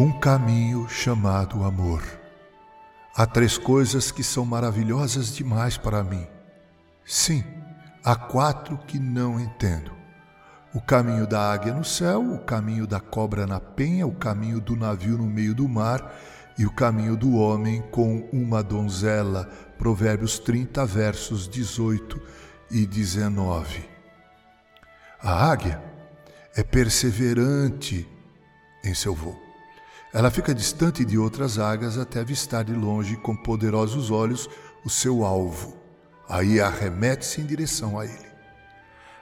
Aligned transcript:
Um 0.00 0.10
caminho 0.10 0.88
chamado 0.88 1.62
amor. 1.62 2.02
Há 3.14 3.26
três 3.26 3.58
coisas 3.58 4.10
que 4.10 4.22
são 4.24 4.46
maravilhosas 4.46 5.34
demais 5.34 5.76
para 5.76 6.02
mim. 6.02 6.26
Sim, 7.04 7.44
há 8.02 8.16
quatro 8.16 8.78
que 8.78 8.98
não 8.98 9.38
entendo: 9.38 9.92
o 10.72 10.80
caminho 10.80 11.26
da 11.26 11.52
águia 11.52 11.74
no 11.74 11.84
céu, 11.84 12.22
o 12.22 12.38
caminho 12.38 12.86
da 12.86 12.98
cobra 12.98 13.46
na 13.46 13.60
penha, 13.60 14.06
o 14.06 14.14
caminho 14.14 14.58
do 14.58 14.74
navio 14.74 15.18
no 15.18 15.26
meio 15.26 15.54
do 15.54 15.68
mar 15.68 16.14
e 16.56 16.64
o 16.64 16.72
caminho 16.72 17.14
do 17.14 17.34
homem 17.34 17.82
com 17.90 18.26
uma 18.32 18.62
donzela. 18.62 19.50
Provérbios 19.76 20.38
30, 20.38 20.86
versos 20.86 21.46
18 21.46 22.18
e 22.70 22.86
19. 22.86 23.86
A 25.22 25.50
águia 25.50 25.78
é 26.56 26.62
perseverante 26.62 28.08
em 28.82 28.94
seu 28.94 29.14
voo. 29.14 29.49
Ela 30.12 30.30
fica 30.30 30.52
distante 30.52 31.04
de 31.04 31.16
outras 31.16 31.58
águias 31.58 31.96
até 31.96 32.20
avistar 32.20 32.64
de 32.64 32.72
longe 32.72 33.16
com 33.16 33.36
poderosos 33.36 34.10
olhos 34.10 34.48
o 34.84 34.90
seu 34.90 35.24
alvo. 35.24 35.76
Aí 36.28 36.60
arremete-se 36.60 37.40
em 37.40 37.46
direção 37.46 37.98
a 37.98 38.04
ele. 38.04 38.30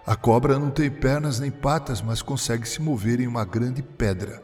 A 0.07 0.17
cobra 0.17 0.59
não 0.59 0.71
tem 0.71 0.91
pernas 0.91 1.39
nem 1.39 1.51
patas, 1.51 2.01
mas 2.01 2.23
consegue 2.23 2.67
se 2.67 2.81
mover 2.81 3.21
em 3.21 3.27
uma 3.27 3.45
grande 3.45 3.83
pedra. 3.83 4.43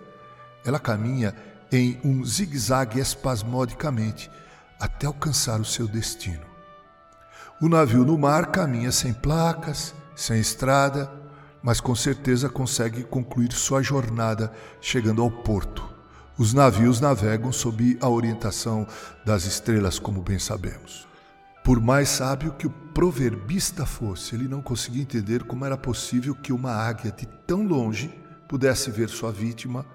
Ela 0.67 0.79
caminha 0.79 1.35
em 1.73 1.99
um 2.05 2.23
zigue-zague 2.23 3.01
espasmodicamente 3.01 4.31
até 4.79 5.07
alcançar 5.07 5.59
o 5.61 5.65
seu 5.65 5.89
destino. 5.89 6.45
O 7.63 7.69
navio 7.71 8.05
no 8.05 8.19
mar 8.19 8.51
caminha 8.51 8.93
sem 8.93 9.15
placas, 9.15 9.95
sem 10.15 10.39
estrada, 10.39 11.11
mas 11.63 11.81
com 11.81 11.95
certeza 11.95 12.51
consegue 12.51 13.03
concluir 13.03 13.53
sua 13.53 13.83
jornada 13.83 14.53
chegando 14.83 15.23
ao 15.23 15.31
porto. 15.31 15.94
Os 16.37 16.53
navios 16.53 17.01
navegam 17.01 17.53
sob 17.53 17.97
a 18.01 18.09
orientação 18.09 18.89
das 19.25 19.45
estrelas, 19.45 20.01
como 20.01 20.21
bem 20.21 20.37
sabemos. 20.37 21.07
Por 21.63 21.81
mais 21.81 22.09
sábio 22.09 22.55
que 22.55 22.67
o 22.67 22.71
proverbista 22.71 23.87
fosse, 23.87 24.35
ele 24.35 24.49
não 24.49 24.61
conseguia 24.61 25.03
entender 25.03 25.45
como 25.45 25.65
era 25.65 25.77
possível 25.77 26.35
que 26.35 26.53
uma 26.53 26.73
águia 26.73 27.13
de 27.13 27.25
tão 27.47 27.65
longe 27.65 28.13
pudesse 28.49 28.91
ver 28.91 29.09
sua 29.11 29.31
vítima. 29.31 29.87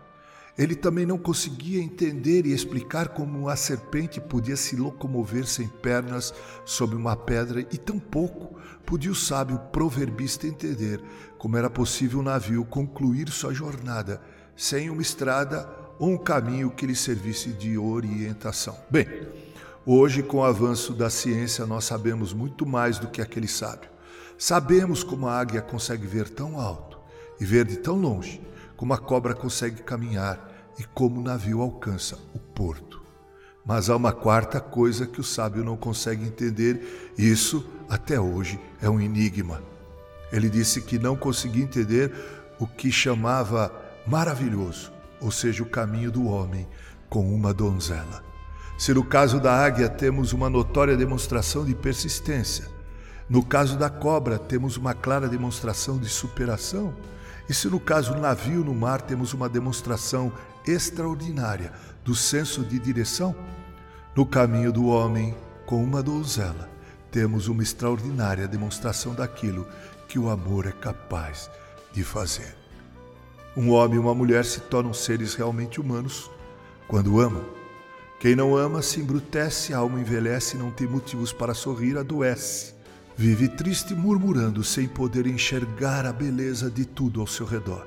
Ele 0.57 0.75
também 0.75 1.05
não 1.05 1.17
conseguia 1.17 1.81
entender 1.81 2.45
e 2.45 2.53
explicar 2.53 3.09
como 3.09 3.49
a 3.49 3.57
serpente 3.57 4.21
podia 4.21 4.55
se 4.55 4.77
locomover 4.77 5.45
sem 5.45 5.67
pernas 5.67 6.33
sobre 6.63 6.95
uma 6.95 7.17
pedra, 7.17 7.59
e 7.59 7.77
tampouco 7.77 8.57
podia 8.85 9.11
o 9.11 9.15
sábio 9.15 9.59
proverbista 9.73 10.47
entender 10.47 11.03
como 11.37 11.57
era 11.57 11.69
possível 11.69 12.19
o 12.19 12.23
navio 12.23 12.63
concluir 12.63 13.29
sua 13.29 13.53
jornada 13.53 14.21
sem 14.55 14.89
uma 14.89 15.01
estrada 15.01 15.88
um 15.99 16.17
caminho 16.17 16.71
que 16.71 16.85
lhe 16.85 16.95
servisse 16.95 17.49
de 17.49 17.77
orientação. 17.77 18.77
Bem, 18.89 19.07
hoje, 19.85 20.23
com 20.23 20.37
o 20.37 20.43
avanço 20.43 20.93
da 20.93 21.09
ciência, 21.09 21.65
nós 21.65 21.83
sabemos 21.83 22.31
muito 22.31 22.65
mais 22.65 22.97
do 22.97 23.09
que 23.09 23.21
aquele 23.21 23.47
sábio. 23.47 23.89
Sabemos 24.37 25.03
como 25.03 25.27
a 25.27 25.37
águia 25.37 25.61
consegue 25.61 26.07
ver 26.07 26.29
tão 26.29 26.57
alto 26.57 26.97
e 27.39 27.43
ver 27.43 27.65
de 27.65 27.75
tão 27.75 27.95
longe, 27.95 28.41
como 28.77 28.93
a 28.93 28.97
cobra 28.97 29.35
consegue 29.35 29.83
caminhar 29.83 30.71
e 30.79 30.83
como 30.83 31.19
o 31.19 31.23
navio 31.23 31.61
alcança 31.61 32.17
o 32.33 32.39
porto. 32.39 33.01
Mas 33.65 33.89
há 33.89 33.95
uma 33.97 34.13
quarta 34.13 34.61
coisa 34.61 35.05
que 35.05 35.19
o 35.19 35.23
sábio 35.23 35.65
não 35.65 35.75
consegue 35.75 36.25
entender, 36.25 37.13
e 37.17 37.29
isso, 37.29 37.69
até 37.89 38.19
hoje, 38.19 38.57
é 38.81 38.89
um 38.89 39.01
enigma. 39.01 39.61
Ele 40.31 40.49
disse 40.49 40.81
que 40.81 40.97
não 40.97 41.17
conseguia 41.17 41.63
entender 41.63 42.13
o 42.57 42.65
que 42.65 42.89
chamava 42.89 43.71
maravilhoso, 44.07 44.91
ou 45.21 45.31
seja, 45.31 45.63
o 45.63 45.65
caminho 45.65 46.11
do 46.11 46.25
homem 46.27 46.67
com 47.09 47.33
uma 47.33 47.53
donzela. 47.53 48.23
Se 48.77 48.93
no 48.93 49.03
caso 49.03 49.39
da 49.39 49.53
águia 49.53 49.89
temos 49.89 50.31
uma 50.31 50.49
notória 50.49 50.95
demonstração 50.95 51.65
de 51.65 51.75
persistência, 51.75 52.65
no 53.29 53.43
caso 53.43 53.77
da 53.77 53.89
cobra 53.89 54.39
temos 54.39 54.77
uma 54.77 54.93
clara 54.93 55.27
demonstração 55.27 55.97
de 55.97 56.07
superação, 56.07 56.93
e 57.47 57.53
se 57.53 57.67
no 57.67 57.79
caso 57.79 58.13
do 58.13 58.21
navio 58.21 58.63
no 58.63 58.73
mar 58.73 59.01
temos 59.01 59.33
uma 59.33 59.49
demonstração 59.49 60.31
extraordinária 60.65 61.73
do 62.05 62.15
senso 62.15 62.63
de 62.63 62.79
direção, 62.79 63.35
no 64.15 64.25
caminho 64.25 64.71
do 64.71 64.87
homem 64.87 65.35
com 65.65 65.83
uma 65.83 66.01
donzela 66.01 66.69
temos 67.11 67.47
uma 67.47 67.63
extraordinária 67.63 68.47
demonstração 68.47 69.13
daquilo 69.13 69.67
que 70.07 70.19
o 70.19 70.29
amor 70.29 70.65
é 70.65 70.71
capaz 70.71 71.49
de 71.91 72.03
fazer. 72.03 72.55
Um 73.59 73.71
homem 73.71 73.97
e 73.97 73.99
uma 73.99 74.15
mulher 74.15 74.45
se 74.45 74.61
tornam 74.61 74.93
seres 74.93 75.35
realmente 75.35 75.81
humanos 75.81 76.31
quando 76.87 77.19
amam. 77.19 77.43
Quem 78.17 78.33
não 78.33 78.55
ama 78.55 78.81
se 78.81 79.01
embrutece, 79.01 79.73
a 79.73 79.79
alma 79.79 79.99
envelhece 79.99 80.55
e 80.55 80.57
não 80.57 80.71
tem 80.71 80.87
motivos 80.87 81.33
para 81.33 81.53
sorrir, 81.53 81.97
adoece. 81.97 82.73
Vive 83.17 83.49
triste, 83.49 83.93
murmurando, 83.93 84.63
sem 84.63 84.87
poder 84.87 85.27
enxergar 85.27 86.05
a 86.05 86.13
beleza 86.13 86.71
de 86.71 86.85
tudo 86.85 87.19
ao 87.19 87.27
seu 87.27 87.45
redor. 87.45 87.85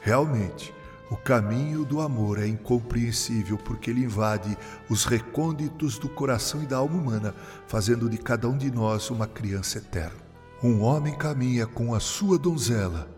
Realmente, 0.00 0.72
o 1.10 1.16
caminho 1.18 1.84
do 1.84 2.00
amor 2.00 2.38
é 2.38 2.46
incompreensível 2.46 3.58
porque 3.58 3.90
ele 3.90 4.04
invade 4.04 4.56
os 4.88 5.04
recônditos 5.04 5.98
do 5.98 6.08
coração 6.08 6.62
e 6.62 6.66
da 6.66 6.78
alma 6.78 6.96
humana, 6.96 7.34
fazendo 7.66 8.08
de 8.08 8.16
cada 8.16 8.48
um 8.48 8.56
de 8.56 8.70
nós 8.70 9.10
uma 9.10 9.26
criança 9.26 9.76
eterna. 9.76 10.22
Um 10.62 10.80
homem 10.80 11.14
caminha 11.14 11.66
com 11.66 11.94
a 11.94 12.00
sua 12.00 12.38
donzela 12.38 13.14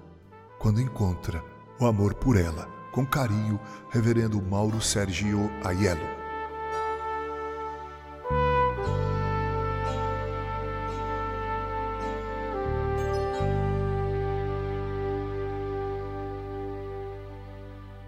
quando 0.58 0.80
encontra 0.80 1.53
o 1.78 1.86
amor 1.86 2.14
por 2.14 2.36
ela. 2.36 2.68
Com 2.92 3.04
carinho, 3.04 3.58
Reverendo 3.90 4.40
Mauro 4.40 4.80
Sergio 4.80 5.50
Aiello. 5.64 6.23